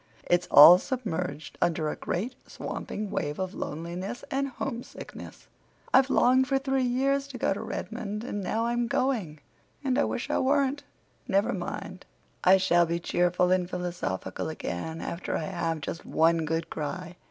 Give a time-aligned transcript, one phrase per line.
[0.23, 5.47] "It's all submerged under a great, swamping wave of loneliness and homesickness.
[5.93, 10.39] I've longed for three years to go to Redmond—and now I'm going—and I wish I
[10.39, 10.81] weren't!
[11.27, 12.07] Never mind!
[12.43, 17.15] I shall be cheerful and philosophical again after I have just one good cry.